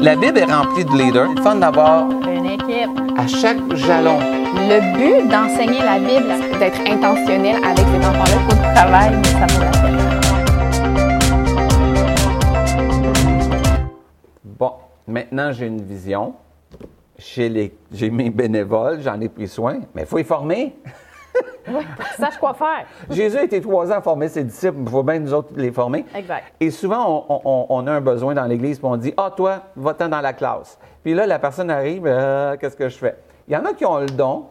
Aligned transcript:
La 0.00 0.14
Bible 0.16 0.38
est 0.38 0.44
remplie 0.44 0.84
de 0.84 0.90
leaders. 0.92 1.28
C'est 1.36 1.42
fun 1.42 1.56
d'avoir 1.56 2.08
Une 2.10 2.46
équipe. 2.46 2.90
à 3.16 3.26
chaque 3.26 3.58
jalon. 3.74 4.18
Le 4.20 4.80
but 4.96 5.28
d'enseigner 5.28 5.80
la 5.82 5.98
Bible, 5.98 6.32
c'est 6.40 6.58
d'être 6.58 6.80
intentionnel 6.90 7.56
avec 7.64 7.78
ces 7.86 8.06
enfants-là. 8.06 8.34
Il 8.34 8.50
faut 8.50 8.56
du 8.56 8.74
travail, 8.74 9.16
mais 9.16 9.28
ça 9.28 9.46
vaut 9.46 9.62
la 9.64 9.70
peine. 9.70 9.98
Bon, 14.44 14.72
maintenant 15.06 15.52
j'ai 15.52 15.66
une 15.66 15.82
vision. 15.82 16.34
J'ai 17.18 17.48
les- 17.48 17.74
j'ai 17.92 18.10
mes 18.10 18.30
bénévoles, 18.30 19.00
j'en 19.02 19.20
ai 19.20 19.28
pris 19.28 19.48
soin, 19.48 19.78
mais 19.94 20.02
il 20.02 20.06
faut 20.06 20.18
les 20.18 20.24
former. 20.24 20.76
Oui, 21.70 21.84
sachent 22.16 22.38
quoi 22.38 22.54
faire. 22.54 22.86
Jésus 23.10 23.36
a 23.38 23.42
été 23.44 23.60
trois 23.60 23.90
ans 23.92 23.96
à 23.98 24.00
former 24.02 24.28
ses 24.28 24.44
disciples, 24.44 24.78
il 24.82 24.88
faut 24.88 25.02
bien 25.02 25.18
nous 25.18 25.32
autres 25.34 25.50
les 25.56 25.70
former. 25.72 26.04
Exact. 26.14 26.44
Et 26.60 26.70
souvent, 26.70 27.26
on, 27.28 27.40
on- 27.44 27.66
on 27.68 27.86
a 27.86 27.92
un 27.92 28.00
besoin 28.00 28.34
dans 28.34 28.44
l'Église, 28.44 28.78
puis 28.78 28.88
on 28.88 28.96
dit 28.96 29.14
Ah, 29.16 29.30
toi, 29.36 29.60
va-t'en 29.76 30.08
dans 30.08 30.20
la 30.20 30.32
classe. 30.32 30.78
Puis 31.02 31.14
là, 31.14 31.26
la 31.26 31.38
personne 31.38 31.70
arrive, 31.70 32.04
Euh, 32.06 32.56
qu'est-ce 32.56 32.76
que 32.76 32.88
je 32.88 32.96
fais 32.98 33.16
Il 33.46 33.54
y 33.54 33.56
en 33.56 33.64
a 33.64 33.72
qui 33.72 33.84
ont 33.86 33.98
le 33.98 34.06
don. 34.06 34.46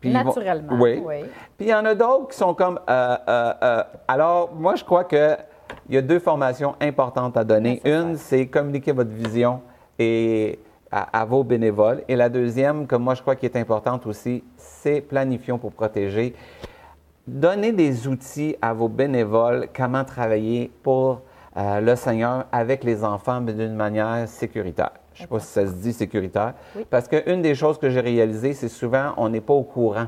puis 0.00 0.10
ils 0.10 0.16
vont- 0.16 0.24
Naturellement, 0.24 0.76
oui. 0.80 1.02
oui. 1.04 1.16
Puis 1.56 1.66
il 1.66 1.70
y 1.70 1.74
en 1.74 1.84
a 1.84 1.94
d'autres 1.94 2.28
qui 2.28 2.36
sont 2.36 2.54
comme 2.54 2.78
euh, 2.88 3.16
euh, 3.28 3.52
euh. 3.62 3.82
Alors, 4.06 4.50
moi, 4.54 4.74
je 4.76 4.84
crois 4.84 5.04
que 5.04 5.36
il 5.88 5.94
y 5.94 5.98
a 5.98 6.02
deux 6.02 6.18
formations 6.18 6.74
importantes 6.80 7.36
à 7.36 7.44
donner. 7.44 7.80
Une, 7.84 8.16
c'est 8.16 8.46
communiquer 8.46 8.92
votre 8.92 9.10
vision 9.10 9.60
et 9.98 10.58
à, 10.90 11.20
à 11.20 11.24
vos 11.24 11.44
bénévoles. 11.44 12.02
Et 12.08 12.16
la 12.16 12.28
deuxième, 12.28 12.86
que 12.86 12.96
moi, 12.96 13.14
je 13.14 13.22
crois 13.22 13.36
qui 13.36 13.46
est 13.46 13.56
importante 13.56 14.06
aussi, 14.06 14.42
c'est 14.56 15.00
planifions 15.00 15.58
pour 15.58 15.72
protéger. 15.72 16.34
Donnez 17.26 17.72
des 17.72 18.08
outils 18.08 18.56
à 18.62 18.72
vos 18.72 18.88
bénévoles, 18.88 19.68
comment 19.76 20.04
travailler 20.04 20.70
pour 20.82 21.20
euh, 21.56 21.80
le 21.80 21.94
Seigneur 21.94 22.46
avec 22.52 22.84
les 22.84 23.04
enfants, 23.04 23.40
mais 23.40 23.52
d'une 23.52 23.74
manière 23.74 24.26
sécuritaire. 24.26 24.92
Je 25.12 25.22
ne 25.22 25.26
sais 25.26 25.28
pas 25.28 25.40
si 25.40 25.46
ça 25.48 25.66
se 25.66 25.72
dit 25.72 25.92
sécuritaire. 25.92 26.54
Oui. 26.76 26.86
Parce 26.88 27.08
qu'une 27.08 27.42
des 27.42 27.54
choses 27.54 27.76
que 27.78 27.90
j'ai 27.90 28.00
réalisées, 28.00 28.54
c'est 28.54 28.68
souvent, 28.68 29.12
on 29.16 29.28
n'est 29.28 29.40
pas 29.40 29.52
au 29.54 29.64
courant 29.64 30.06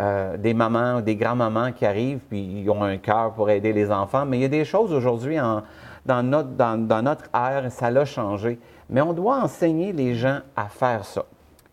euh, 0.00 0.36
des 0.36 0.52
mamans, 0.52 1.00
des 1.00 1.16
grands-mamans 1.16 1.72
qui 1.72 1.86
arrivent, 1.86 2.20
puis 2.28 2.62
ils 2.62 2.68
ont 2.70 2.82
un 2.82 2.98
cœur 2.98 3.32
pour 3.32 3.48
aider 3.50 3.72
les 3.72 3.90
enfants. 3.90 4.26
Mais 4.26 4.38
il 4.38 4.42
y 4.42 4.44
a 4.44 4.48
des 4.48 4.64
choses 4.64 4.92
aujourd'hui 4.92 5.40
en- 5.40 5.62
dans, 6.08 6.22
notre, 6.22 6.48
dans, 6.48 7.02
notre 7.02 7.24
ère, 7.34 7.70
ça 7.70 7.90
l'a 7.90 8.06
changé. 8.06 8.58
Mais 8.88 9.02
on 9.02 9.12
doit 9.12 9.42
enseigner 9.42 9.92
les 9.92 10.14
gens 10.14 10.40
à 10.56 10.68
faire 10.68 11.04
ça. 11.04 11.26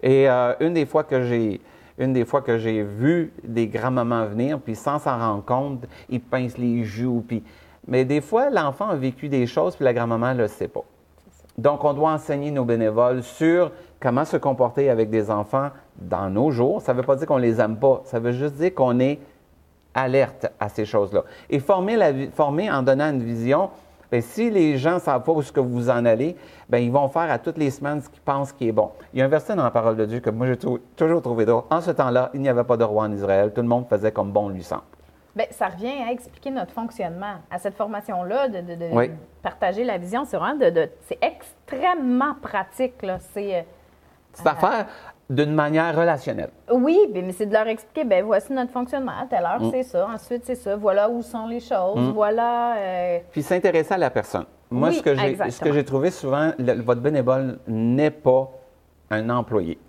Et 0.03 0.29
euh, 0.29 0.53
une 0.59 0.73
des 0.73 0.85
fois 0.85 1.03
que 1.03 1.23
j'ai 1.23 1.61
une 1.97 2.11
des 2.11 2.25
fois 2.25 2.41
que 2.41 2.57
j'ai 2.57 2.83
vu 2.83 3.31
des 3.41 3.67
grands-mamans 3.67 4.25
venir, 4.25 4.59
puis 4.59 4.75
sans 4.75 4.99
s'en 4.99 5.17
rendre 5.17 5.45
compte, 5.45 5.85
ils 6.09 6.19
pincent 6.19 6.57
les 6.57 6.83
joues, 6.83 7.23
puis... 7.25 7.41
Mais 7.87 8.03
des 8.03 8.19
fois, 8.19 8.49
l'enfant 8.49 8.89
a 8.89 8.95
vécu 8.95 9.29
des 9.29 9.47
choses, 9.47 9.77
puis 9.77 9.85
la 9.85 9.93
grand-maman 9.93 10.33
ne 10.33 10.39
le 10.39 10.47
sait 10.49 10.67
pas. 10.67 10.83
Donc, 11.57 11.85
on 11.85 11.93
doit 11.93 12.11
enseigner 12.11 12.51
nos 12.51 12.65
bénévoles 12.65 13.23
sur 13.23 13.71
comment 14.01 14.25
se 14.25 14.35
comporter 14.35 14.89
avec 14.89 15.09
des 15.09 15.31
enfants 15.31 15.69
dans 15.95 16.29
nos 16.29 16.51
jours. 16.51 16.81
Ça 16.81 16.93
ne 16.93 16.97
veut 16.97 17.05
pas 17.05 17.15
dire 17.15 17.27
qu'on 17.27 17.37
les 17.37 17.61
aime 17.61 17.77
pas, 17.77 18.01
ça 18.03 18.19
veut 18.19 18.33
juste 18.33 18.55
dire 18.55 18.73
qu'on 18.75 18.99
est 18.99 19.19
alerte 19.93 20.47
à 20.59 20.67
ces 20.67 20.83
choses-là. 20.83 21.23
Et 21.49 21.59
former, 21.59 21.95
la, 21.95 22.11
former 22.33 22.69
en 22.69 22.83
donnant 22.83 23.09
une 23.11 23.23
vision, 23.23 23.69
bien, 24.11 24.21
si 24.21 24.49
les 24.49 24.77
gens 24.77 24.95
ne 24.95 24.99
savent 24.99 25.23
pas 25.23 25.31
où 25.31 25.41
est-ce 25.41 25.51
que 25.51 25.59
vous 25.59 25.89
en 25.89 26.05
allez, 26.05 26.35
bien, 26.69 26.79
ils 26.79 26.91
vont 26.91 27.07
faire 27.09 27.29
à 27.31 27.37
toutes 27.39 27.57
les 27.57 27.71
semaines 27.71 28.01
ce 28.01 28.09
qu'ils 28.09 28.21
pensent 28.21 28.51
qui 28.51 28.67
est 28.67 28.71
bon. 28.71 28.91
Il 29.13 29.19
y 29.19 29.21
a 29.21 29.25
un 29.25 29.29
verset 29.29 29.55
dans 29.55 29.63
la 29.63 29.71
parole 29.71 29.95
de 29.97 30.05
Dieu 30.05 30.19
que 30.19 30.29
moi 30.29 30.47
j'ai 30.47 30.57
toujours 30.57 31.21
trouvé 31.21 31.45
drôle. 31.45 31.63
En 31.69 31.81
ce 31.81 31.91
temps-là, 31.91 32.29
il 32.33 32.41
n'y 32.41 32.49
avait 32.49 32.63
pas 32.63 32.77
de 32.77 32.83
roi 32.83 33.03
en 33.03 33.11
Israël. 33.11 33.51
Tout 33.53 33.61
le 33.61 33.67
monde 33.67 33.85
faisait 33.89 34.11
comme 34.11 34.31
bon 34.31 34.49
lui 34.49 34.63
semble. 34.63 34.83
Bien, 35.35 35.45
ça 35.51 35.67
revient 35.67 36.01
à 36.07 36.11
expliquer 36.13 36.49
notre 36.49 36.71
fonctionnement. 36.71 37.35
À 37.51 37.59
cette 37.59 37.75
formation-là, 37.75 38.47
de, 38.47 38.61
de- 38.61 38.75
de 38.75 38.89
Oui. 38.93 39.11
partager 39.43 39.83
la 39.83 39.97
vision, 39.97 40.23
c'est 40.23 40.37
vraiment 40.37 40.57
de, 40.57 40.69
de- 40.69 40.89
c'est 41.07 41.17
extrêmement 41.21 42.35
pratique. 42.41 43.01
Là. 43.01 43.17
C'est, 43.33 43.55
euh, 43.55 43.61
C'est 44.31 44.47
à 44.47 44.55
faire 44.55 44.85
d'une 45.29 45.53
manière 45.53 45.95
relationnelle. 45.95 46.51
oui, 46.71 46.99
ben, 47.11 47.25
mais 47.25 47.31
c'est 47.31 47.47
de 47.47 47.53
leur 47.53 47.67
expliquer, 47.67 48.03
ben 48.03 48.23
voici 48.23 48.53
notre 48.53 48.71
fonctionnement. 48.71 49.13
À 49.21 49.25
telle 49.25 49.43
heure, 49.43 49.61
Mm. 49.61 49.71
c'est 49.71 49.83
ça. 49.83 50.07
Ensuite, 50.13 50.43
c'est 50.45 50.55
ça. 50.55 50.75
Voilà 50.75 51.09
où 51.09 51.21
sont 51.23 51.47
les 51.47 51.59
choses. 51.59 52.11
Voilà. 52.13 52.75
euh, 52.77 53.19
Puis 53.31 53.41
s'intéresser 53.41 53.93
à 53.93 53.97
la 53.97 54.09
personne. 54.11 54.45
Moi, 54.69 54.89
Oui, 54.89 54.95
ce 54.95 55.59
que 55.63 55.71
j'ai 55.73 55.83
trouvé 55.85 56.11
souvent, 56.11 56.51
le- 56.59 56.81
votre 56.81 57.01
bénévole 57.01 57.59
n'est 57.67 58.11
pas 58.11 58.49
un 59.11 59.29
employé. 59.29 59.79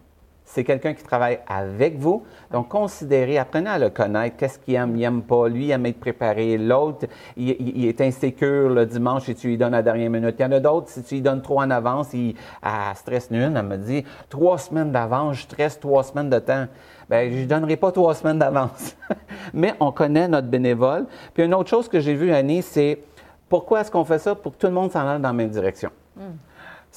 C'est 0.49 0.63
quelqu'un 0.63 0.95
qui 0.95 1.03
travaille 1.03 1.41
avec 1.49 1.99
vous. 1.99 2.23
Donc, 2.53 2.69
considérez, 2.69 3.37
apprenez 3.37 3.69
à 3.69 3.79
le 3.81 3.91
connaître. 3.91 4.37
Qu'est-ce 4.37 4.61
qu'il 4.61 4.75
aime, 4.75 4.95
il 4.95 5.01
n'aime 5.01 5.23
pas. 5.23 5.49
Lui, 5.49 5.67
il 5.67 5.71
aime 5.73 5.87
être 5.87 5.99
préparé. 5.99 6.57
L'autre, 6.57 7.07
il, 7.37 7.85
est 7.85 8.01
insécure 8.01 8.71
le 8.71 8.87
dimanche 8.87 9.29
et 9.29 9.35
tu 9.35 9.49
lui 9.49 9.59
donnes 9.59 9.75
à 9.75 9.79
la 9.79 9.83
dernière 9.83 10.09
minute. 10.09 10.37
Il 10.39 10.43
y 10.43 10.45
en 10.45 10.53
a 10.53 10.61
d'autres, 10.61 10.89
si 10.89 11.03
tu 11.03 11.17
lui 11.17 11.21
donnes 11.21 11.43
trop 11.43 11.61
en 11.61 11.69
avance, 11.69 12.15
il 12.15 12.37
ah, 12.63 12.93
stresse 12.95 13.29
une. 13.33 13.57
Elle 13.57 13.63
me 13.65 13.77
dit, 13.77 14.05
trois 14.29 14.57
semaines 14.57 14.93
d'avance, 14.93 15.39
je 15.39 15.43
stresse 15.43 15.81
trois 15.81 16.05
semaines 16.05 16.31
de 16.31 16.39
temps. 16.39 16.67
Bien, 17.11 17.29
je 17.29 17.41
ne 17.41 17.47
donnerai 17.47 17.77
pas 17.77 17.91
trois 17.91 18.15
semaines 18.15 18.39
d'avance. 18.39 18.97
Mais 19.53 19.75
on 19.81 19.91
connaît 19.91 20.29
notre 20.29 20.49
bénévole. 20.49 21.07
Puis 21.35 21.43
une 21.43 21.55
autre 21.55 21.71
chose 21.71 21.89
que 21.89 21.99
j'ai 21.99 22.15
vue, 22.15 22.33
Annie, 22.33 22.63
c'est 22.63 23.01
pourquoi 23.49 23.81
est-ce 23.81 23.91
qu'on 23.91 24.05
fait 24.05 24.21
ça? 24.21 24.37
Pour 24.37 24.53
que 24.53 24.59
tout 24.59 24.69
le 24.69 24.73
monde 24.73 24.93
s'en 24.93 25.07
aille 25.09 25.21
dans 25.21 25.29
la 25.29 25.35
même 25.35 25.51
direction? 25.51 25.91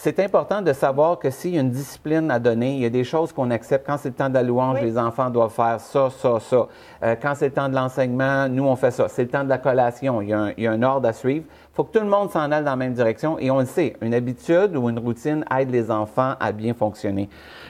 C'est 0.02 0.18
important 0.22 0.62
de 0.62 0.72
savoir 0.72 1.20
que 1.20 1.30
s'il 1.30 1.56
y 1.56 1.58
a 1.58 1.62
une 1.62 1.72
discipline 1.72 2.32
à 2.32 2.40
donner, 2.40 2.76
il 2.76 2.80
y 2.80 2.86
a 2.86 2.90
des 2.90 3.04
choses 3.04 3.34
qu'on 3.34 3.52
accepte. 3.52 3.86
Quand 3.86 3.98
c'est 3.98 4.08
le 4.08 4.16
temps 4.16 4.30
de 4.30 4.34
la 4.34 4.44
louange, 4.44 4.78
Oui. 4.80 4.86
les 4.86 4.98
enfants 4.98 5.30
doivent 5.30 5.52
faire 5.52 5.78
ça, 5.82 6.10
ça, 6.10 6.40
ça. 6.40 6.68
Euh, 7.04 7.16
quand 7.22 7.34
c'est 7.36 7.48
le 7.48 7.54
temps 7.54 7.68
de 7.68 7.76
l'enseignement, 7.76 8.48
nous, 8.48 8.64
on 8.64 8.78
fait 8.78 8.92
ça. 8.92 9.10
C'est 9.10 9.24
le 9.24 9.28
temps 9.28 9.44
de 9.44 9.50
la 9.50 9.58
collation. 9.58 10.22
Il 10.22 10.30
y 10.30 10.34
a 10.34 10.40
un, 10.40 10.52
il 10.56 10.64
y 10.64 10.68
a 10.68 10.72
un 10.72 10.82
ordre 10.84 11.06
à 11.10 11.12
suivre. 11.12 11.44
Il 11.50 11.76
faut 11.76 11.84
que 11.84 11.92
tout 12.00 12.04
le 12.06 12.10
monde 12.10 12.32
s'en 12.32 12.50
aille 12.50 12.64
dans 12.64 12.70
la 12.70 12.76
même 12.78 12.94
direction. 12.94 13.38
Et 13.40 13.52
on 13.52 13.60
le 13.60 13.66
sait, 13.66 13.98
une 14.02 14.14
habitude 14.14 14.74
ou 14.78 14.90
une 14.90 15.00
routine 15.00 15.44
aide 15.54 15.70
les 15.70 15.92
enfants 15.92 16.36
à 16.40 16.54
bien 16.54 16.74
fonctionner. 16.74 17.28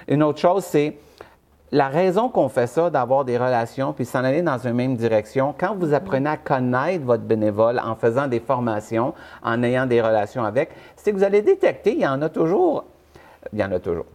Une 0.08 0.22
autre 0.22 0.38
chose, 0.38 0.64
c'est 0.66 1.00
la 1.72 1.88
raison 1.88 2.30
qu'on 2.30 2.50
fait 2.50 2.68
ça, 2.68 2.90
d'avoir 2.90 3.26
des 3.26 3.38
relations, 3.38 3.94
puis 3.94 4.06
s'en 4.06 4.24
aller 4.24 4.42
dans 4.42 4.58
une 4.58 4.74
même 4.74 4.96
direction, 4.96 5.54
quand 5.58 5.76
vous 5.76 5.94
apprenez 5.94 6.30
à 6.30 6.38
connaître 6.38 7.06
votre 7.06 7.24
bénévole 7.24 7.80
en 7.80 7.96
faisant 7.96 8.28
des 8.28 8.40
formations, 8.40 9.14
en 9.44 9.62
ayant 9.64 9.86
des 9.86 10.02
relations 10.02 10.44
avec, 10.44 10.72
c'est 10.96 11.12
que 11.12 11.18
vous 11.18 11.24
allez 11.24 11.42
détecter, 11.42 11.94
il 11.94 12.02
y 12.02 12.08
en 12.08 12.22
a 12.22 12.30
toujours, 12.30 12.86
il 13.54 13.60
y 13.60 13.64
en 13.64 13.72
a 13.72 13.80
toujours. 13.80 14.06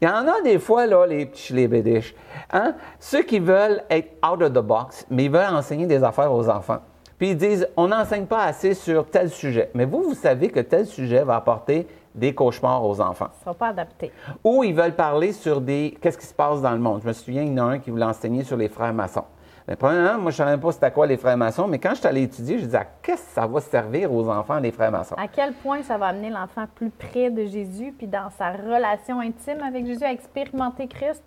Il 0.00 0.08
y 0.08 0.10
en 0.10 0.26
a 0.28 0.42
des 0.42 0.58
fois, 0.58 0.86
là, 0.86 1.06
les 1.06 1.26
petits 1.26 1.54
les 1.54 2.14
hein? 2.52 2.74
ceux 3.00 3.22
qui 3.22 3.38
veulent 3.38 3.82
être 3.88 4.12
out 4.26 4.42
of 4.42 4.52
the 4.52 4.58
box, 4.58 5.06
mais 5.10 5.24
ils 5.24 5.30
veulent 5.30 5.54
enseigner 5.54 5.86
des 5.86 6.02
affaires 6.04 6.32
aux 6.32 6.48
enfants. 6.48 6.80
Puis 7.18 7.30
ils 7.30 7.36
disent, 7.36 7.68
on 7.76 7.88
n'enseigne 7.88 8.26
pas 8.26 8.44
assez 8.44 8.74
sur 8.74 9.06
tel 9.06 9.30
sujet. 9.30 9.70
Mais 9.74 9.84
vous, 9.84 10.02
vous 10.02 10.14
savez 10.14 10.50
que 10.50 10.60
tel 10.60 10.86
sujet 10.86 11.22
va 11.22 11.36
apporter 11.36 11.86
des 12.14 12.34
cauchemars 12.34 12.82
aux 12.82 13.00
enfants 13.00 13.26
ça 13.26 13.40
ne 13.40 13.44
sera 13.44 13.54
pas 13.54 13.68
adapté. 13.68 14.10
ou 14.42 14.64
ils 14.64 14.74
veulent 14.74 14.94
parler 14.94 15.32
sur 15.32 15.60
des 15.60 15.96
qu'est-ce 16.00 16.16
qui 16.16 16.26
se 16.26 16.34
passe 16.34 16.62
dans 16.62 16.72
le 16.72 16.78
monde? 16.78 17.00
Je 17.02 17.08
me 17.08 17.12
souviens, 17.12 17.42
il 17.42 17.52
y 17.52 17.60
en 17.60 17.68
a 17.68 17.72
un 17.72 17.78
qui 17.78 17.90
voulait 17.90 18.04
enseigner 18.04 18.42
sur 18.42 18.56
les 18.56 18.68
frères 18.68 18.94
maçons. 18.94 19.24
Mais 19.68 19.74
premièrement, 19.74 20.22
moi, 20.22 20.30
je 20.30 20.36
ne 20.36 20.38
savais 20.38 20.50
même 20.52 20.60
pas 20.60 20.72
c'était 20.72 20.90
quoi 20.92 21.06
les 21.06 21.16
frères 21.16 21.36
maçons, 21.36 21.66
mais 21.66 21.78
quand 21.78 21.90
je 21.90 21.96
suis 21.96 22.06
allé 22.06 22.22
étudier, 22.22 22.58
je 22.58 22.66
disais, 22.66 22.78
ah, 22.80 22.86
qu'est-ce 23.02 23.22
que 23.22 23.32
ça 23.32 23.46
va 23.46 23.60
servir 23.60 24.12
aux 24.12 24.28
enfants, 24.28 24.60
les 24.60 24.70
frères 24.70 24.92
maçons? 24.92 25.16
À 25.16 25.26
quel 25.26 25.54
point 25.54 25.82
ça 25.82 25.98
va 25.98 26.06
amener 26.06 26.30
l'enfant 26.30 26.66
plus 26.72 26.90
près 26.90 27.30
de 27.30 27.44
Jésus, 27.46 27.92
puis 27.96 28.06
dans 28.06 28.30
sa 28.38 28.52
relation 28.52 29.18
intime 29.18 29.62
avec 29.66 29.84
Jésus, 29.84 30.04
à 30.04 30.12
expérimenter 30.12 30.86
Christ? 30.86 31.22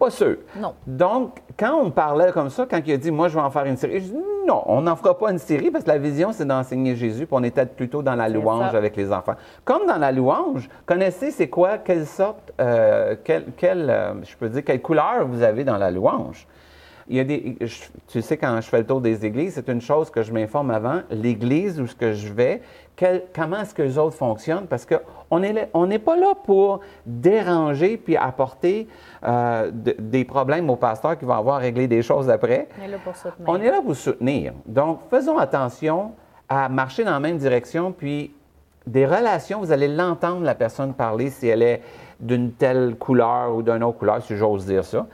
Pas 0.00 0.10
sûr. 0.10 0.38
Non. 0.56 0.74
Donc, 0.84 1.40
quand 1.56 1.74
on 1.80 1.84
me 1.84 1.90
parlait 1.90 2.32
comme 2.32 2.50
ça, 2.50 2.66
quand 2.68 2.80
il 2.84 2.92
a 2.92 2.96
dit, 2.96 3.12
moi, 3.12 3.28
je 3.28 3.36
vais 3.36 3.44
en 3.44 3.50
faire 3.50 3.66
une 3.66 3.76
série, 3.76 4.00
je 4.00 4.06
dis, 4.06 4.18
non, 4.46 4.62
on 4.66 4.82
n'en 4.82 4.96
fera 4.96 5.18
pas 5.18 5.30
une 5.30 5.38
série 5.38 5.70
parce 5.70 5.84
que 5.84 5.90
la 5.90 5.98
vision, 5.98 6.32
c'est 6.32 6.44
d'enseigner 6.44 6.94
Jésus, 6.96 7.26
puis 7.26 7.36
on 7.36 7.42
était 7.42 7.66
plutôt 7.66 8.02
dans 8.02 8.14
la 8.14 8.28
louange 8.28 8.70
ça. 8.70 8.78
avec 8.78 8.96
les 8.96 9.12
enfants. 9.12 9.34
Comme 9.64 9.86
dans 9.86 9.98
la 9.98 10.12
louange, 10.12 10.68
connaissez 10.84 11.30
c'est 11.30 11.48
quoi, 11.48 11.78
quelle 11.78 12.06
sorte, 12.06 12.52
euh, 12.60 13.16
quelle, 13.24 13.46
quelle, 13.56 13.90
euh, 13.90 14.14
je 14.22 14.36
peux 14.36 14.48
dire, 14.48 14.62
quelle 14.64 14.80
couleur 14.80 15.26
vous 15.26 15.42
avez 15.42 15.64
dans 15.64 15.78
la 15.78 15.90
louange. 15.90 16.46
Il 17.08 17.16
y 17.16 17.20
a 17.20 17.24
des, 17.24 17.56
je- 17.60 17.82
tu 18.08 18.20
sais, 18.20 18.36
quand 18.36 18.56
je 18.60 18.68
fais 18.68 18.78
le 18.78 18.86
tour 18.86 19.00
des 19.00 19.24
églises, 19.24 19.54
c'est 19.54 19.68
une 19.68 19.80
chose 19.80 20.10
que 20.10 20.22
je 20.22 20.32
m'informe 20.32 20.70
avant. 20.72 21.02
L'église 21.10 21.80
où 21.80 21.86
ce 21.86 21.94
que 21.94 22.12
je 22.12 22.32
vais, 22.32 22.62
quel- 22.96 23.22
comment 23.34 23.60
est-ce 23.60 23.74
que 23.74 23.82
les 23.82 23.96
autres 23.96 24.16
fonctionnent? 24.16 24.66
Parce 24.66 24.84
qu'on 24.86 25.38
n'est 25.38 25.52
là- 25.52 25.66
on 25.72 25.86
n'est 25.86 25.98
pas 26.00 26.16
là 26.16 26.34
pour 26.44 26.80
déranger 27.20 27.96
puis 27.96 28.16
apporter 28.16 28.86
euh, 29.24 29.70
de- 29.72 29.96
des 29.98 30.24
problèmes 30.24 30.68
au 30.70 30.76
pasteur 30.76 31.18
qui 31.18 31.24
va 31.24 31.36
avoir 31.36 31.56
à 31.56 31.58
régler 31.58 31.88
des 31.88 32.02
choses 32.02 32.28
après. 32.30 32.68
On 32.80 32.84
est 32.84 32.88
là 32.88 32.98
pour 33.02 33.14
soutenir. 33.16 33.48
On 33.48 33.60
est 33.60 33.70
là 33.70 33.80
pour 33.84 33.96
soutenir. 33.96 34.52
Donc, 34.66 35.00
faisons 35.10 35.38
attention 35.38 36.12
à 36.48 36.68
marcher 36.68 37.04
dans 37.04 37.12
la 37.12 37.20
même 37.20 37.38
direction, 37.38 37.92
puis 37.92 38.32
des 38.86 39.04
relations, 39.06 39.58
vous 39.60 39.72
allez 39.72 39.88
l'entendre, 39.88 40.42
la 40.44 40.54
personne 40.54 40.94
parler, 40.94 41.30
si 41.30 41.48
elle 41.48 41.62
est 41.62 41.82
d'une 42.20 42.52
telle 42.52 42.94
couleur 42.96 43.54
ou 43.54 43.62
d'une 43.62 43.82
autre 43.82 43.98
couleur, 43.98 44.22
si 44.22 44.36
j'ose 44.36 44.64
dire 44.66 44.84
ça. 44.84 45.06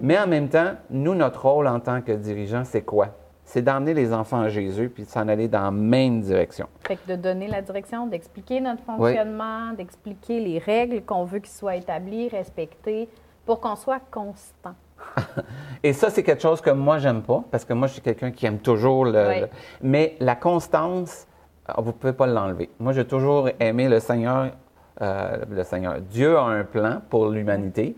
Mais 0.00 0.18
en 0.18 0.26
même 0.26 0.48
temps, 0.48 0.72
nous, 0.90 1.14
notre 1.14 1.46
rôle 1.46 1.66
en 1.66 1.80
tant 1.80 2.00
que 2.00 2.12
dirigeant, 2.12 2.64
c'est 2.64 2.82
quoi? 2.82 3.08
C'est 3.44 3.62
d'emmener 3.62 3.94
les 3.94 4.12
enfants 4.12 4.40
à 4.42 4.48
Jésus, 4.48 4.88
puis 4.88 5.02
de 5.04 5.08
s'en 5.08 5.26
aller 5.26 5.48
dans 5.48 5.62
la 5.62 5.70
même 5.72 6.20
direction. 6.20 6.68
Fait 6.86 6.96
que 6.96 7.10
de 7.10 7.16
donner 7.16 7.48
la 7.48 7.62
direction, 7.62 8.06
d'expliquer 8.06 8.60
notre 8.60 8.82
fonctionnement, 8.84 9.72
d'expliquer 9.72 10.38
les 10.40 10.58
règles 10.58 11.02
qu'on 11.02 11.24
veut 11.24 11.40
qu'ils 11.40 11.50
soient 11.50 11.74
établies, 11.74 12.28
respectées, 12.28 13.08
pour 13.44 13.58
qu'on 13.60 13.74
soit 13.74 14.00
constant. 14.10 14.74
Et 15.82 15.92
ça, 15.92 16.10
c'est 16.10 16.22
quelque 16.22 16.42
chose 16.42 16.60
que 16.60 16.70
moi, 16.70 16.98
j'aime 16.98 17.22
pas, 17.22 17.42
parce 17.50 17.64
que 17.64 17.72
moi, 17.72 17.88
je 17.88 17.94
suis 17.94 18.02
quelqu'un 18.02 18.30
qui 18.30 18.46
aime 18.46 18.58
toujours 18.58 19.04
le. 19.04 19.28
Oui. 19.28 19.40
le- 19.40 19.48
Mais 19.82 20.14
la 20.20 20.36
constance, 20.36 21.26
ah, 21.66 21.74
vous 21.78 21.88
ne 21.88 21.92
pouvez 21.92 22.12
pas 22.12 22.26
l'enlever. 22.28 22.70
Moi, 22.78 22.92
j'ai 22.92 23.06
toujours 23.06 23.48
aimé 23.58 23.88
le 23.88 23.98
Seigneur 23.98 24.50
euh, 25.02 25.38
le 25.50 25.64
Seigneur. 25.64 25.98
Dieu 26.00 26.36
a 26.36 26.42
un 26.42 26.62
plan 26.64 27.00
pour 27.08 27.30
l'humanité. 27.30 27.96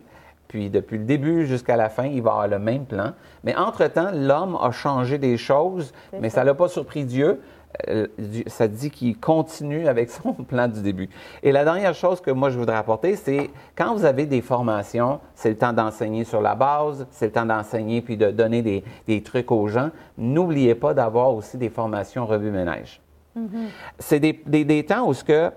Puis 0.53 0.69
depuis 0.69 0.99
le 0.99 1.05
début 1.05 1.47
jusqu'à 1.47 1.77
la 1.79 1.89
fin, 1.89 2.05
il 2.05 2.21
va 2.21 2.33
avoir 2.33 2.47
le 2.47 2.59
même 2.59 2.85
plan. 2.85 3.13
Mais 3.43 3.57
entre-temps, 3.57 4.11
l'homme 4.13 4.59
a 4.61 4.71
changé 4.71 5.17
des 5.17 5.39
choses, 5.39 5.95
mais 6.21 6.29
ça 6.29 6.45
l'a 6.45 6.53
pas 6.53 6.69
surpris 6.69 7.07
Dieu. 7.07 7.41
Euh, 7.89 8.07
ça 8.49 8.69
dit 8.69 8.91
qu'il 8.91 9.19
continue 9.19 9.89
avec 9.89 10.11
son 10.23 10.35
plan 10.35 10.69
du 10.69 10.83
début. 10.83 11.09
Et 11.43 11.53
la 11.53 11.65
dernière 11.65 11.95
chose 11.95 12.21
que 12.21 12.31
moi 12.31 12.51
je 12.51 12.59
voudrais 12.59 12.77
apporter, 12.77 13.17
c'est 13.17 13.49
quand 13.75 13.95
vous 13.95 14.05
avez 14.05 14.27
des 14.27 14.43
formations, 14.43 15.21
c'est 15.35 15.49
le 15.49 15.57
temps 15.57 15.73
d'enseigner 15.73 16.25
sur 16.25 16.43
la 16.43 16.55
base, 16.55 17.07
c'est 17.11 17.29
le 17.29 17.33
temps 17.33 17.47
d'enseigner 17.47 18.03
puis 18.03 18.19
de 18.19 18.31
donner 18.31 18.61
des, 19.07 19.23
trucs 19.23 19.51
aux 19.51 19.69
gens. 19.69 19.89
N'oubliez 20.19 20.75
pas 20.75 20.93
d'avoir 20.93 21.35
aussi 21.35 21.57
des 21.57 21.71
formations 21.71 22.27
revue 22.27 22.51
ménage. 22.51 23.01
Mm-hmm. 23.39 23.69
C'est 23.99 24.21
des, 24.21 24.85
temps 24.85 25.09
où 25.09 25.15
ce 25.15 25.25
que 25.25 25.51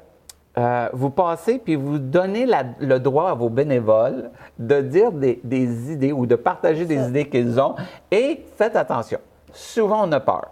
euh, 0.57 0.87
vous 0.93 1.09
passez 1.09 1.59
puis 1.59 1.75
vous 1.75 1.97
donnez 1.97 2.47
le 2.79 2.97
droit 2.99 3.29
à 3.29 3.33
vos 3.33 3.49
bénévoles 3.49 4.29
de 4.57 4.81
dire 4.81 5.11
des, 5.11 5.91
idées 5.91 6.13
ou 6.13 6.25
de 6.25 6.35
partager 6.35 6.85
des 6.85 7.09
idées 7.09 7.27
qu'ils 7.27 7.59
ont 7.59 7.75
et 8.09 8.45
faites 8.55 8.75
attention. 8.75 9.19
Souvent, 9.51 10.07
on 10.07 10.11
a 10.13 10.19
peur. 10.19 10.51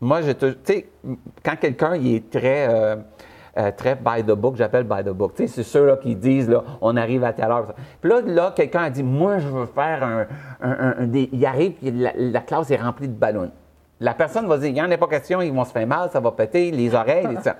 Moi, 0.00 0.20
je 0.20 0.32
tu 0.32 0.54
sais, 0.64 0.88
quand 1.42 1.56
quelqu'un 1.56 1.94
est 1.94 2.30
très, 2.30 2.68
euh, 2.68 2.96
euh, 3.56 3.70
très 3.74 3.94
by 3.94 4.22
the 4.22 4.32
book, 4.32 4.56
j'appelle 4.56 4.84
by 4.84 5.02
the 5.02 5.10
book. 5.10 5.34
Tu 5.36 5.46
sais, 5.46 5.54
c'est 5.54 5.62
ceux-là 5.62 5.96
qui 5.96 6.14
disent, 6.14 6.50
là, 6.50 6.62
on 6.82 6.94
arrive 6.96 7.24
à 7.24 7.32
telle 7.32 7.50
heure. 7.50 7.72
Puis 8.02 8.10
là, 8.10 8.20
là 8.20 8.52
quelqu'un 8.54 8.82
a 8.82 8.90
dit, 8.90 9.02
moi, 9.02 9.38
je 9.38 9.48
veux 9.48 9.66
faire 9.66 10.02
un, 10.02 10.26
un, 10.60 11.06
des, 11.06 11.30
il 11.32 11.46
arrive, 11.46 11.72
puis 11.72 11.90
la, 11.90 12.40
classe 12.40 12.70
est 12.70 12.76
remplie 12.76 13.08
de 13.08 13.14
ballons. 13.14 13.50
La 14.00 14.12
personne 14.12 14.46
va 14.46 14.58
dire, 14.58 14.68
il 14.68 14.74
n'y 14.74 14.82
en 14.82 14.90
a 14.90 14.98
pas 14.98 15.06
question, 15.06 15.40
ils 15.40 15.52
vont 15.52 15.64
se 15.64 15.72
faire 15.72 15.86
mal, 15.86 16.10
ça 16.10 16.20
va 16.20 16.32
péter 16.32 16.70
les 16.70 16.94
oreilles, 16.94 17.28
et 17.38 17.42
ça. 17.42 17.56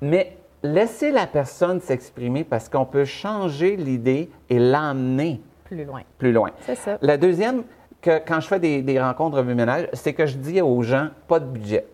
Mais 0.00 0.36
laissez 0.62 1.10
la 1.10 1.26
personne 1.26 1.80
s'exprimer 1.80 2.44
parce 2.44 2.68
qu'on 2.68 2.84
peut 2.84 3.04
changer 3.04 3.76
l'idée 3.76 4.30
et 4.48 4.58
l'emmener 4.58 5.40
plus 5.64 5.84
loin. 5.84 6.02
Plus 6.16 6.32
loin. 6.32 6.50
C'est 6.60 6.76
ça. 6.76 6.98
La 7.02 7.18
deuxième, 7.18 7.62
que 8.00 8.18
quand 8.26 8.40
je 8.40 8.48
fais 8.48 8.58
des, 8.58 9.00
rencontres 9.00 9.42
de 9.42 9.52
ménage, 9.54 9.88
c'est 9.92 10.14
que 10.14 10.26
je 10.26 10.36
dis 10.36 10.60
aux 10.62 10.82
gens, 10.82 11.08
pas 11.26 11.40
de 11.40 11.46
budget. 11.46 11.86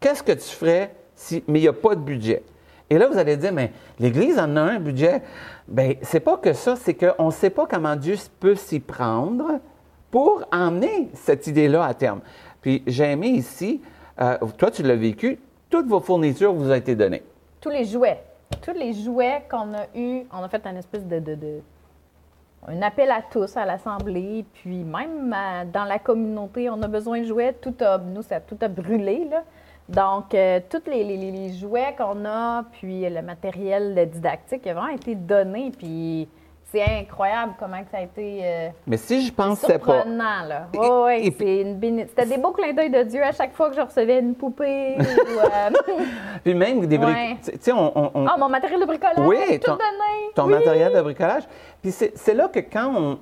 Qu'est-ce 0.00 0.22
que 0.22 0.32
tu 0.32 0.54
ferais 0.54 0.94
si, 1.14 1.42
mais 1.48 1.58
il 1.58 1.62
n'y 1.62 1.68
a 1.68 1.72
pas 1.72 1.94
de 1.94 2.00
budget? 2.00 2.42
Et 2.90 2.98
là, 2.98 3.08
vous 3.08 3.16
allez 3.16 3.36
dire, 3.36 3.52
mais 3.52 3.72
l'Église 3.98 4.38
en 4.38 4.56
a 4.56 4.60
un 4.60 4.78
budget. 4.78 5.22
Bien, 5.66 5.94
c'est 6.02 6.20
pas 6.20 6.36
que 6.36 6.52
ça, 6.52 6.76
c'est 6.76 6.94
qu'on 6.94 7.26
ne 7.26 7.32
sait 7.32 7.50
pas 7.50 7.66
comment 7.66 7.96
Dieu 7.96 8.16
peut 8.38 8.54
s'y 8.54 8.80
prendre 8.80 9.60
pour 10.10 10.44
emmener 10.52 11.08
cette 11.14 11.46
idée-là 11.46 11.84
à 11.84 11.94
terme. 11.94 12.20
Puis 12.60 12.82
j'ai 12.86 13.04
aimé 13.04 13.28
ici, 13.28 13.80
euh, 14.20 14.36
toi 14.58 14.70
tu 14.70 14.82
l'as 14.82 14.96
vécu, 14.96 15.38
toutes 15.70 15.86
vos 15.86 16.00
fournitures 16.00 16.52
vous 16.52 16.70
ont 16.70 16.74
été 16.74 16.94
données 16.94 17.22
tous 17.62 17.70
les 17.70 17.84
jouets. 17.86 18.22
Tous 18.60 18.74
les 18.74 18.92
jouets 18.92 19.44
qu'on 19.50 19.72
a 19.72 19.86
eus, 19.94 20.26
on 20.30 20.42
a 20.42 20.48
fait 20.48 20.66
un 20.66 20.76
espèce 20.76 21.06
de, 21.06 21.18
de, 21.20 21.62
un 22.68 22.82
appel 22.82 23.10
à 23.10 23.22
tous 23.22 23.56
à 23.56 23.64
l'Assemblée, 23.64 24.44
puis 24.52 24.84
même 24.84 25.34
dans 25.72 25.84
la 25.84 25.98
communauté, 25.98 26.68
on 26.68 26.82
a 26.82 26.88
besoin 26.88 27.20
de 27.20 27.24
jouets. 27.24 27.54
Tout 27.54 27.74
a, 27.80 27.98
nous, 27.98 28.22
ça 28.22 28.40
tout 28.40 28.58
a 28.60 28.68
brûlé. 28.68 29.26
Là. 29.30 29.44
Donc, 29.88 30.34
euh, 30.34 30.60
tous 30.68 30.88
les, 30.90 31.02
les, 31.04 31.52
jouets 31.54 31.94
qu'on 31.96 32.24
a, 32.24 32.64
puis 32.72 33.08
le 33.08 33.22
matériel 33.22 34.08
didactique 34.10 34.66
a 34.66 34.74
vraiment 34.74 34.94
été 34.94 35.14
donné. 35.14 35.70
Puis 35.76 36.28
c'est 36.72 36.82
incroyable 36.82 37.52
comment 37.58 37.82
ça 37.90 37.98
a 37.98 38.02
été. 38.02 38.40
Euh, 38.42 38.68
mais 38.86 38.96
si 38.96 39.26
je 39.26 39.32
pensais 39.32 39.78
pas. 39.78 40.04
là. 40.04 40.66
Oui, 40.74 41.34
c'est 41.38 41.60
une 41.60 42.06
C'était 42.08 42.26
des 42.26 42.38
beaux 42.38 42.52
clins 42.52 42.72
d'œil 42.72 42.90
de 42.90 43.02
Dieu 43.02 43.22
à 43.22 43.32
chaque 43.32 43.52
fois 43.52 43.68
que 43.68 43.76
je 43.76 43.82
recevais 43.82 44.20
une 44.20 44.34
poupée. 44.34 44.96
ou, 44.98 45.02
euh, 45.02 45.70
Puis 46.44 46.54
même 46.54 46.86
des 46.86 46.96
bricolage. 46.98 47.36
Tu 47.42 47.52
sais, 47.60 47.72
on, 47.72 47.92
on, 48.16 48.26
Ah, 48.26 48.36
mon 48.38 48.48
matériel 48.48 48.80
de 48.80 48.86
bricolage. 48.86 49.16
Oui, 49.18 49.60
ton, 49.60 49.76
ton 50.34 50.46
matériel 50.46 50.94
de 50.94 51.02
bricolage. 51.02 51.42
Puis 51.82 51.90
c'est 51.90 52.34
là 52.34 52.46
que 52.46 52.60
quand 52.60 53.18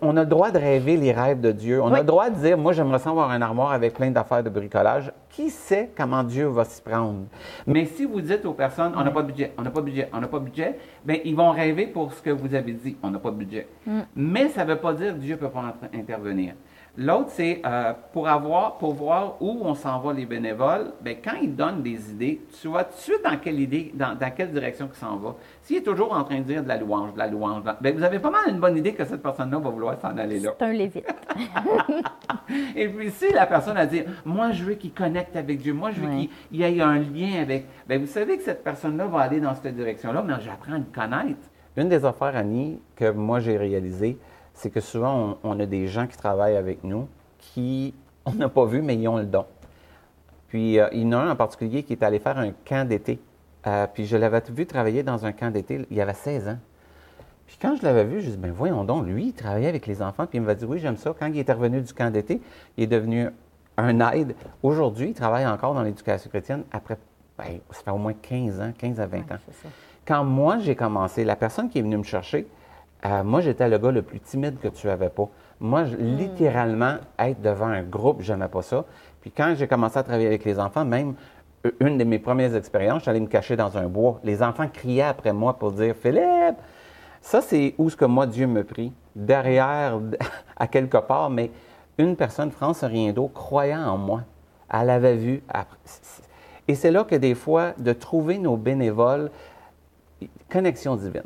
on, 0.00 0.16
a 0.16 0.20
le 0.20 0.26
droit 0.26 0.52
de 0.52 0.58
rêver 0.58 0.96
les 0.96 1.10
rêves 1.10 1.40
de 1.40 1.50
Dieu, 1.50 1.82
on 1.82 1.92
a 1.92 1.98
le 1.98 2.04
droit 2.04 2.30
de 2.30 2.36
dire, 2.36 2.56
moi, 2.56 2.72
j'aimerais 2.72 3.04
avoir 3.04 3.30
un 3.30 3.42
armoire 3.42 3.72
avec 3.72 3.94
plein 3.94 4.12
d'affaires 4.12 4.44
de 4.44 4.48
bricolage. 4.48 5.12
Qui 5.28 5.50
sait 5.50 5.90
comment 5.96 6.22
Dieu 6.22 6.46
va 6.46 6.64
s'y 6.64 6.80
prendre? 6.80 7.24
Mais 7.66 7.86
si 7.86 8.04
vous 8.04 8.20
dites 8.20 8.44
aux 8.46 8.52
personnes, 8.52 8.92
on 8.96 9.02
n'a 9.02 9.10
pas 9.10 9.22
de 9.22 9.26
budget, 9.26 9.52
on 9.58 9.62
n'a 9.62 9.70
pas 9.70 9.80
de 9.80 9.86
budget, 9.86 10.08
on 10.12 10.20
n'a 10.20 10.28
pas 10.28 10.38
de 10.38 10.44
budget, 10.44 10.78
bien, 11.04 11.18
ils 11.24 11.34
vont 11.34 11.50
rêver 11.50 11.88
pour 11.88 12.12
ce 12.12 12.22
que 12.22 12.30
vous 12.30 12.54
avez 12.54 12.72
dit, 12.72 12.96
on 13.02 13.10
n'a 13.10 13.18
pas 13.18 13.32
de 13.32 13.36
budget. 13.36 13.66
Mm. 13.84 14.00
Mais 14.14 14.48
ça 14.50 14.64
ne 14.64 14.70
veut 14.70 14.78
pas 14.78 14.92
dire 14.92 15.14
que 15.14 15.18
Dieu 15.18 15.34
ne 15.34 15.40
peut 15.40 15.50
pas 15.50 15.74
intervenir. 15.92 16.54
L'autre, 16.96 17.28
c'est 17.28 17.62
euh, 17.64 17.92
pour 18.12 18.28
avoir, 18.28 18.78
pour 18.78 18.94
voir 18.94 19.36
où 19.40 19.60
on 19.62 19.74
s'en 19.74 20.00
va 20.00 20.12
les 20.12 20.26
bénévoles, 20.26 20.92
bien, 21.00 21.14
quand 21.22 21.36
ils 21.40 21.54
donnent 21.54 21.82
des 21.82 22.10
idées, 22.10 22.42
tu 22.60 22.68
vois 22.68 22.84
tout 22.84 22.96
de 22.96 23.00
suite 23.00 23.24
dans 23.24 23.36
quelle 23.36 23.60
idée, 23.60 23.92
dans, 23.94 24.16
quelle 24.36 24.52
direction 24.52 24.88
ils 24.92 24.98
s'en 24.98 25.16
va. 25.16 25.36
S'il 25.62 25.76
est 25.76 25.82
toujours 25.82 26.12
en 26.12 26.24
train 26.24 26.38
de 26.38 26.44
dire 26.44 26.62
de 26.62 26.68
la 26.68 26.76
louange, 26.76 27.14
de 27.14 27.18
la 27.18 27.28
louange, 27.28 27.62
bien, 27.80 27.92
vous 27.92 28.02
avez 28.02 28.18
pas 28.18 28.30
mal 28.30 28.42
une 28.48 28.58
bonne 28.58 28.76
idée 28.76 28.92
que 28.92 29.04
cette 29.04 29.22
personne-là 29.22 29.58
va 29.58 29.70
vouloir 29.70 30.00
s'en 30.00 30.16
aller 30.16 30.40
là. 30.40 30.50
C'est 30.58 30.64
un 30.64 30.72
lévite. 30.72 31.06
Et 32.76 32.88
puis 32.88 33.10
si 33.10 33.32
la 33.32 33.46
personne 33.46 33.76
a 33.76 33.86
dit, 33.86 34.02
moi 34.24 34.50
je 34.50 34.64
veux 34.64 34.74
qu'il 34.74 34.92
connecte 34.92 35.36
avec 35.36 35.58
Dieu, 35.58 35.72
moi 35.72 35.92
je 35.92 36.00
veux 36.00 36.08
qu'il 36.08 36.60
y 36.60 36.62
ait 36.62 36.80
un 36.80 36.98
lien 36.98 37.40
avec, 37.40 37.66
bien, 37.88 37.98
vous 37.98 38.06
savez 38.06 38.36
que 38.36 38.42
cette 38.42 38.64
personne-là 38.64 39.06
va 39.06 39.20
aller 39.20 39.40
dans 39.40 39.54
cette 39.54 39.76
direction-là, 39.76 40.24
mais 40.26 40.34
j'apprends 40.40 40.74
à 40.74 40.78
le 40.78 40.84
connaître. 40.92 41.40
Une 41.76 41.88
des 41.88 42.04
affaires, 42.04 42.36
Annie, 42.36 42.80
que 42.96 43.10
moi 43.10 43.38
j'ai 43.38 43.56
réalisées, 43.56 44.18
c'est 44.60 44.68
que 44.68 44.80
souvent, 44.80 45.38
on, 45.42 45.58
a 45.58 45.64
des 45.64 45.86
gens 45.86 46.06
qui 46.06 46.18
travaillent 46.18 46.56
avec 46.56 46.84
nous 46.84 47.08
qui, 47.38 47.94
on 48.26 48.32
n'a 48.32 48.50
pas 48.50 48.66
vu, 48.66 48.82
mais 48.82 48.94
ils 48.94 49.08
ont 49.08 49.16
le 49.16 49.24
don. 49.24 49.46
Puis, 50.48 50.78
euh, 50.78 50.86
il 50.92 51.02
y 51.02 51.06
en 51.06 51.12
a 51.12 51.16
un 51.16 51.30
en 51.30 51.36
particulier 51.36 51.82
qui 51.82 51.94
est 51.94 52.02
allé 52.02 52.18
faire 52.18 52.36
un 52.36 52.52
camp 52.66 52.86
d'été. 52.86 53.18
Euh, 53.66 53.86
puis, 53.92 54.04
je 54.04 54.18
l'avais 54.18 54.42
vu 54.50 54.66
travailler 54.66 55.02
dans 55.02 55.24
un 55.24 55.32
camp 55.32 55.50
d'été, 55.50 55.86
il 55.90 55.96
y 55.96 56.00
avait 56.02 56.12
16 56.12 56.48
ans. 56.48 56.58
Puis, 57.46 57.56
quand 57.60 57.74
je 57.76 57.82
l'avais 57.82 58.04
vu, 58.04 58.20
je 58.20 58.32
me 58.32 58.36
ben 58.36 58.52
voyons 58.52 58.84
donc, 58.84 59.06
lui, 59.06 59.28
il 59.28 59.32
travaillait 59.32 59.68
avec 59.68 59.86
les 59.86 60.02
enfants. 60.02 60.26
Puis, 60.26 60.36
il 60.36 60.42
m'a 60.42 60.54
dit, 60.54 60.66
oui, 60.66 60.78
j'aime 60.78 60.98
ça. 60.98 61.14
Quand 61.18 61.26
il 61.26 61.38
est 61.38 61.50
revenu 61.50 61.80
du 61.80 61.94
camp 61.94 62.12
d'été, 62.12 62.42
il 62.76 62.84
est 62.84 62.86
devenu 62.86 63.30
un 63.78 64.12
aide. 64.12 64.34
Aujourd'hui, 64.62 65.08
il 65.08 65.14
travaille 65.14 65.46
encore 65.46 65.72
dans 65.72 65.82
l'éducation 65.82 66.28
chrétienne 66.28 66.64
après, 66.70 66.98
ben, 67.38 67.60
ça 67.70 67.80
fait 67.82 67.90
au 67.90 67.98
moins 67.98 68.12
15 68.12 68.60
ans, 68.60 68.72
15 68.76 69.00
à 69.00 69.06
20 69.06 69.18
ans. 69.18 69.38
Quand 70.04 70.22
moi, 70.22 70.58
j'ai 70.58 70.76
commencé, 70.76 71.24
la 71.24 71.36
personne 71.36 71.70
qui 71.70 71.78
est 71.78 71.82
venue 71.82 71.96
me 71.96 72.02
chercher, 72.02 72.46
euh, 73.06 73.24
moi, 73.24 73.40
j'étais 73.40 73.68
le 73.68 73.78
gars 73.78 73.90
le 73.90 74.02
plus 74.02 74.20
timide 74.20 74.58
que 74.60 74.68
tu 74.68 74.88
avais 74.88 75.08
pas. 75.08 75.28
Moi, 75.60 75.82
hmm. 75.82 76.16
littéralement, 76.18 76.96
être 77.18 77.40
devant 77.40 77.66
un 77.66 77.82
groupe, 77.82 78.22
je 78.22 78.32
n'aimais 78.32 78.48
pas 78.48 78.62
ça. 78.62 78.84
Puis 79.20 79.30
quand 79.30 79.54
j'ai 79.56 79.66
commencé 79.66 79.98
à 79.98 80.02
travailler 80.02 80.26
avec 80.26 80.44
les 80.44 80.58
enfants, 80.58 80.84
même 80.84 81.14
une 81.80 81.98
de 81.98 82.04
mes 82.04 82.18
premières 82.18 82.54
expériences, 82.56 83.04
j'allais 83.04 83.20
me 83.20 83.26
cacher 83.26 83.56
dans 83.56 83.76
un 83.76 83.86
bois. 83.86 84.20
Les 84.24 84.42
enfants 84.42 84.68
criaient 84.68 85.02
après 85.02 85.32
moi 85.32 85.58
pour 85.58 85.72
dire 85.72 85.94
Philippe, 85.94 86.56
ça 87.20 87.42
c'est 87.42 87.74
où 87.76 87.90
ce 87.90 87.96
que 87.96 88.06
moi 88.06 88.26
Dieu 88.26 88.46
me 88.46 88.64
prie, 88.64 88.92
derrière, 89.14 90.00
à 90.56 90.66
quelque 90.66 90.96
part, 90.96 91.28
mais 91.28 91.50
une 91.98 92.16
personne, 92.16 92.50
France 92.50 92.82
rien 92.82 93.12
d'autre, 93.12 93.34
croyant 93.34 93.82
en 93.86 93.98
moi. 93.98 94.22
Elle 94.72 94.88
avait 94.88 95.16
vu. 95.16 95.42
Et 96.66 96.74
c'est 96.74 96.90
là 96.90 97.04
que 97.04 97.16
des 97.16 97.34
fois, 97.34 97.72
de 97.78 97.92
trouver 97.92 98.38
nos 98.38 98.56
bénévoles, 98.56 99.30
connexion 100.48 100.96
divine. 100.96 101.24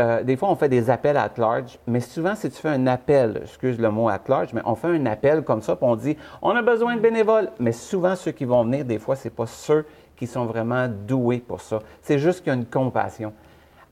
Euh, 0.00 0.22
des 0.22 0.36
fois, 0.36 0.48
on 0.48 0.54
fait 0.54 0.70
des 0.70 0.88
appels 0.88 1.18
at 1.18 1.32
large, 1.36 1.78
mais 1.86 2.00
souvent, 2.00 2.34
si 2.34 2.48
tu 2.48 2.56
fais 2.56 2.70
un 2.70 2.86
appel, 2.86 3.40
excuse 3.42 3.78
le 3.78 3.90
mot 3.90 4.08
at 4.08 4.22
large, 4.28 4.54
mais 4.54 4.62
on 4.64 4.74
fait 4.74 4.88
un 4.88 5.04
appel 5.04 5.42
comme 5.44 5.60
ça, 5.60 5.76
puis 5.76 5.86
on 5.86 5.94
dit, 5.94 6.16
on 6.40 6.56
a 6.56 6.62
besoin 6.62 6.96
de 6.96 7.00
bénévoles. 7.00 7.50
Mais 7.58 7.72
souvent, 7.72 8.16
ceux 8.16 8.30
qui 8.30 8.46
vont 8.46 8.64
venir, 8.64 8.86
des 8.86 8.98
fois, 8.98 9.14
ce 9.14 9.28
n'est 9.28 9.34
pas 9.34 9.46
ceux 9.46 9.84
qui 10.16 10.26
sont 10.26 10.46
vraiment 10.46 10.88
doués 10.88 11.42
pour 11.46 11.60
ça. 11.60 11.80
C'est 12.00 12.18
juste 12.18 12.40
qu'il 12.40 12.48
y 12.48 12.50
a 12.50 12.54
une 12.54 12.64
compassion. 12.64 13.34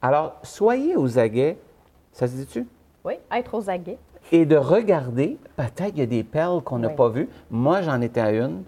Alors, 0.01 0.37
soyez 0.43 0.97
aux 0.97 1.19
aguets. 1.19 1.59
Ça 2.13 2.27
se 2.27 2.37
dit-tu? 2.37 2.67
Oui, 3.05 3.15
être 3.31 3.55
aux 3.55 3.69
aguets. 3.69 3.99
Et 4.33 4.47
de 4.47 4.57
regarder, 4.57 5.39
peut-être 5.57 5.93
il 5.95 5.99
y 5.99 6.03
a 6.03 6.07
des 6.07 6.25
perles 6.25 6.63
qu'on 6.63 6.79
n'a 6.79 6.89
pas 6.89 7.09
vues. 7.11 7.29
Moi, 7.51 7.83
j'en 7.83 8.01
étais 8.01 8.21
à 8.21 8.33
une. 8.33 8.63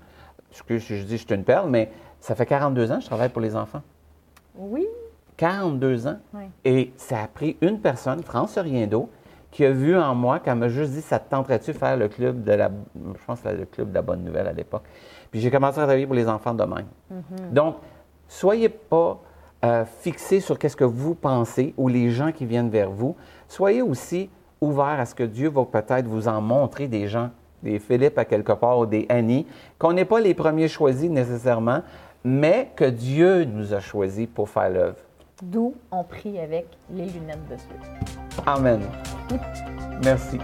Excuse, 0.50 0.84
je 0.86 1.04
dis 1.04 1.16
je 1.16 1.24
suis 1.24 1.34
une 1.34 1.44
perle, 1.44 1.70
mais 1.70 1.90
ça 2.20 2.34
fait 2.34 2.46
42 2.46 2.92
ans 2.92 2.96
que 2.96 3.02
je 3.02 3.06
travaille 3.06 3.28
pour 3.30 3.40
les 3.40 3.56
enfants. 3.56 3.82
Oui. 4.56 4.86
42 5.40 6.06
ans. 6.06 6.18
Et 6.66 6.92
ça 6.98 7.22
a 7.22 7.26
pris 7.26 7.56
une 7.62 7.80
personne, 7.80 8.22
France 8.22 8.58
Riendo, 8.58 9.08
qui 9.50 9.64
a 9.64 9.70
vu 9.70 9.96
en 9.96 10.14
moi, 10.14 10.38
qui 10.38 10.50
m'a 10.50 10.68
juste 10.68 10.92
dit, 10.92 11.00
ça 11.00 11.18
te 11.18 11.30
tenterait-tu 11.30 11.72
faire 11.72 11.96
le 11.96 12.08
club 12.08 12.44
de 12.44 12.52
la, 12.52 12.70
je 12.94 13.24
pense 13.26 13.42
le 13.44 13.64
club 13.64 13.88
de 13.88 13.94
la 13.94 14.02
bonne 14.02 14.22
nouvelle 14.22 14.46
à 14.46 14.52
l'époque. 14.52 14.82
Puis 15.30 15.40
j'ai 15.40 15.50
commencé 15.50 15.78
à 15.78 15.84
travailler 15.84 16.04
pour 16.04 16.14
les 16.14 16.28
enfants 16.28 16.52
de 16.52 16.62
même. 16.62 16.86
Mm-hmm. 17.10 17.52
Donc, 17.54 17.76
soyez 18.28 18.68
pas 18.68 19.18
euh, 19.64 19.86
fixés 19.86 20.40
sur 20.40 20.58
qu'est-ce 20.58 20.76
que 20.76 20.84
vous 20.84 21.14
pensez 21.14 21.72
ou 21.78 21.88
les 21.88 22.10
gens 22.10 22.32
qui 22.32 22.44
viennent 22.44 22.70
vers 22.70 22.90
vous. 22.90 23.16
Soyez 23.48 23.80
aussi 23.80 24.28
ouverts 24.60 25.00
à 25.00 25.06
ce 25.06 25.14
que 25.14 25.24
Dieu 25.24 25.48
va 25.48 25.64
peut-être 25.64 26.06
vous 26.06 26.28
en 26.28 26.42
montrer 26.42 26.86
des 26.86 27.08
gens, 27.08 27.30
des 27.62 27.78
Philippe 27.78 28.18
à 28.18 28.26
quelque 28.26 28.52
part 28.52 28.78
ou 28.78 28.84
des 28.84 29.06
Annie, 29.08 29.46
qu'on 29.78 29.94
n'est 29.94 30.04
pas 30.04 30.20
les 30.20 30.34
premiers 30.34 30.68
choisis 30.68 31.08
nécessairement, 31.08 31.80
mais 32.22 32.72
que 32.76 32.84
Dieu 32.84 33.44
nous 33.44 33.72
a 33.72 33.80
choisis 33.80 34.26
pour 34.26 34.50
faire 34.50 34.68
l'œuvre. 34.68 34.98
D'où 35.42 35.74
on 35.90 36.04
prie 36.04 36.38
avec 36.38 36.66
les 36.90 37.06
lunettes 37.06 37.48
de 37.48 37.56
Dieu. 37.56 38.42
Amen. 38.46 38.80
Merci. 40.04 40.38